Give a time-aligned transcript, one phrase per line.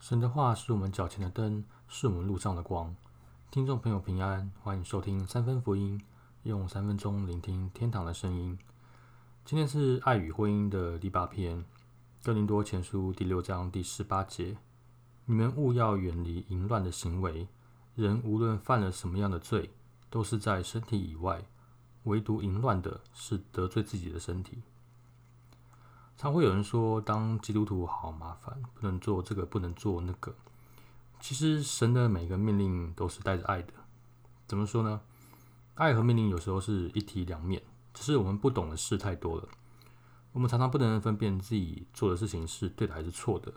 [0.00, 2.96] 神的话是我们脚前的灯，是我们路上的光。
[3.50, 6.00] 听众朋友平安，欢迎收听三分福音，
[6.44, 8.58] 用三分钟聆听天堂的声音。
[9.44, 11.66] 今天是爱与婚姻的第八篇，
[12.22, 14.56] 哥林多前书第六章第十八节：
[15.26, 17.46] 你们务要远离淫乱的行为。
[17.94, 19.70] 人无论犯了什么样的罪，
[20.08, 21.42] 都是在身体以外；
[22.04, 24.62] 唯独淫乱的，是得罪自己的身体。
[26.20, 30.34] 常会有人说，当基督徒好麻烦，不能做这个，不能做那个。
[31.18, 33.72] 其实神的每个命令都是带着爱的。
[34.46, 35.00] 怎么说呢？
[35.76, 37.62] 爱和命令有时候是一体两面，
[37.94, 39.48] 只是我们不懂的事太多了。
[40.32, 43.54] 我们常常不能分辨自己做的事情是对的还是错的。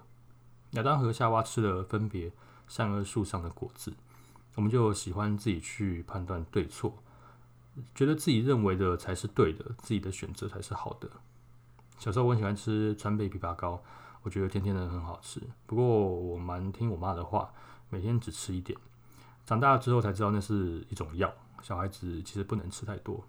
[0.72, 2.32] 亚当和夏娃吃了分别
[2.70, 3.94] 善恶树上的果子，
[4.56, 7.04] 我们就喜欢自己去判断对错，
[7.94, 11.10] 觉得自己认为的才是对的，自己的选择才是好的。
[12.04, 13.82] 小时候我很喜欢吃川贝枇杷膏，
[14.24, 15.42] 我觉得甜甜的很好吃。
[15.66, 17.54] 不过我蛮听我妈的话，
[17.90, 18.78] 每天只吃一点。
[19.46, 23.24] 长大之后才知道那是一种药，小孩子其实不能吃太多。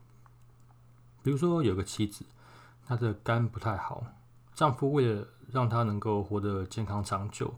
[1.23, 2.25] 比如说有个妻子，
[2.85, 4.05] 她的肝不太好，
[4.57, 7.55] 丈夫为了让她能够活得健康长久，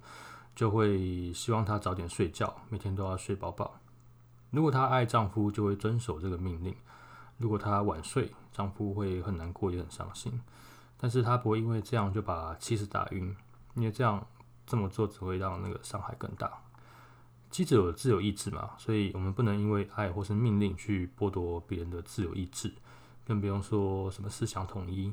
[0.54, 3.80] 就会希望她早点睡觉，每天都要睡饱饱。
[4.50, 6.74] 如果她爱丈夫，就会遵守这个命令；
[7.38, 10.38] 如果她晚睡，丈夫会很难过，也很伤心。
[10.98, 13.34] 但是他不会因为这样就把妻子打晕，
[13.74, 14.26] 因为这样
[14.66, 16.50] 这么做只会让那个伤害更大。
[17.50, 22.72] 妻子有自由意志嘛，所以我们不能因为爱或是命令去剥夺别人的自由意志，
[23.24, 25.12] 更不用说什么思想统一。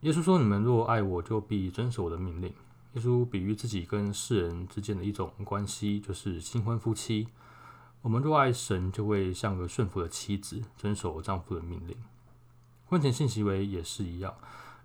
[0.00, 2.52] 耶稣说：“你们若爱我，就必遵守我的命令。”
[2.94, 7.28] 耶稣比喻自己跟世人之间的一种关系，就是新婚夫妻。
[8.02, 11.96] 我们若爱神，就会像个顺服的妻子，遵守丈夫的命令。
[12.88, 14.34] 婚前性行为也是一样，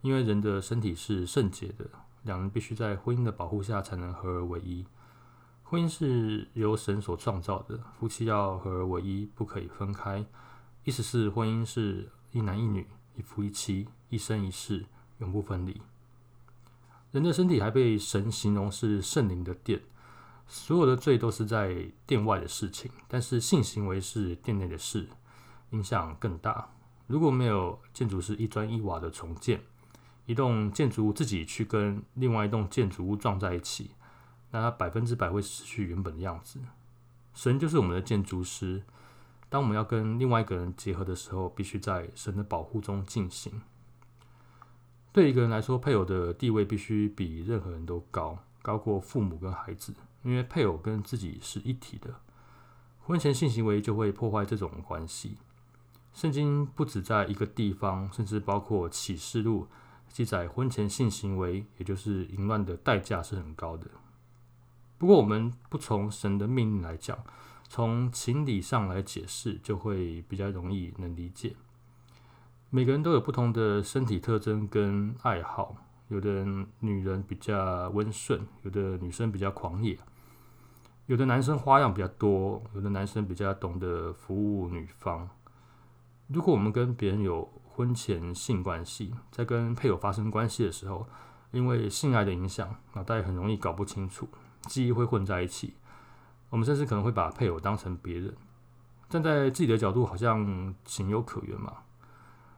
[0.02, 1.85] 因为人的身体是圣洁的，
[2.23, 4.85] 两人必须在婚姻的保护下才能合而为一。
[5.63, 10.25] 婚姻是由神所创造的，夫妻要合而为一，不可以分开。
[10.84, 14.84] 意思是婚姻是一男一女，一夫一妻，一生一世，
[15.19, 15.79] 永不分离。
[17.11, 19.79] 人的身体还被神形容是圣灵的殿，
[20.47, 25.07] 所有的罪都是在殿外的事情，但是性行为是殿内的事，
[25.69, 26.69] 影响更大。
[27.11, 29.61] 如果没有建筑师一砖一瓦的重建，
[30.25, 33.91] 一栋建筑物自己去跟另外一栋建筑物撞在一起，
[34.51, 36.59] 那它百分之百会失去原本的样子。
[37.33, 38.83] 神就是我们的建筑师，
[39.49, 43.61] 当我们要跟另外一个人结合的时候，必须在神的保护中进行。
[45.11, 49.93] 对一个人来说，配偶的地位必须比任何人都高，高过父母跟孩子，
[50.23, 52.16] 因为配偶跟自己是一体的。
[52.99, 55.38] 婚前性行为就会破坏这种关系。
[56.13, 59.67] 圣经不止在一个地方，甚至包括启示录
[60.09, 63.88] 记载婚前性行为，也就是淫乱的代价是很高的。
[64.97, 67.17] 不过，我们不从神的命令来讲，
[67.67, 71.55] 从情理上来解释，就会比较容易能理解。
[72.69, 75.75] 每个人都有不同的身体特征跟爱好，
[76.09, 76.45] 有的
[76.81, 79.97] 女人比较温顺，有的女生比较狂野，
[81.07, 85.28] 有的男生花样比较多，有的男生比较懂得服务女方。
[86.34, 91.06] 如果我们跟别人有婚前性关系，在跟配偶发生关系的时候，
[91.52, 94.30] 因为性爱的影响，脑袋很容易搞不清楚，
[94.62, 95.74] 记忆会混在一起。
[96.50, 98.34] 我们甚至可能会把配偶当成别人。
[99.09, 101.78] 站在自己的角度，好像情有可原嘛。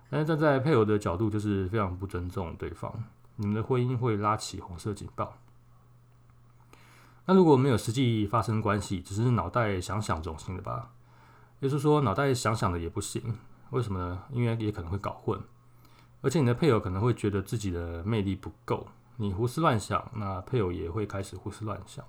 [0.10, 3.04] 但是站在配偶的角度，就是非常不尊重对方。
[3.38, 5.38] 你们的婚姻会拉起红色警报。
[7.26, 10.92] 那如果没有实际发生关系，只是脑袋想想总行的吧？
[11.60, 13.36] 也就是说，脑袋想想的也不行。
[13.74, 14.24] 为什么呢？
[14.32, 15.42] 因为也可能会搞混，
[16.22, 18.86] 而且你的配偶可能会觉得自己的魅力不够，
[19.18, 22.06] 你胡思乱想，那配偶也会开始胡思乱想。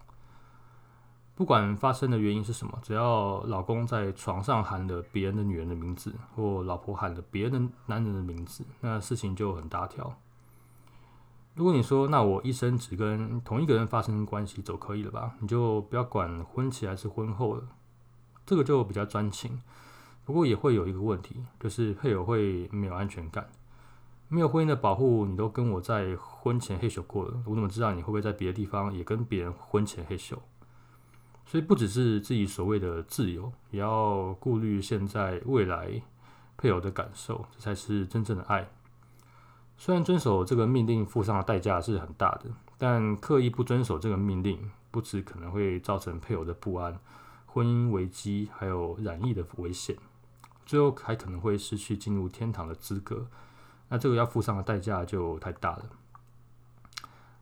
[1.35, 10.17] 不管发生的原因是什么，只要老公在床上喊了别人的女人的名字，或老婆喊了别人男人的名字，那事情就很大条。
[11.55, 15.35] 如果你说那我一生只跟同一个人发生关系，走可以了吧？
[15.41, 17.65] 你就不要管婚前还是婚后了，
[18.44, 19.62] 这个就比较专情。
[20.25, 23.49] 不过也会有一个问题，就是配偶会没有安全感，
[24.29, 30.38] 没有婚姻的保护，你都跟我在婚前黑咻过了，我怎么知道你会不会在别的地方也跟别人婚前黑咻？
[31.47, 36.03] 所以不只是自己所谓的自由，也要顾虑现在未来
[36.56, 38.67] 配偶的感受，这才是真正的爱。
[39.76, 42.44] 虽然遵守这个命令付上的代价是很大的，
[42.79, 46.99] 但刻意不遵守这个命令，不止可能会造成配偶的不安、
[47.44, 49.94] 婚姻危机，还有染疫的危险。
[50.64, 53.26] 最后还可能会失去进入天堂的资格，
[53.88, 55.90] 那这个要付上的代价就太大了。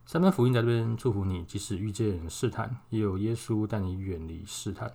[0.05, 4.93] 三班福音在这边祝福你，即使遇见试探，也有耶稣带你远离试探。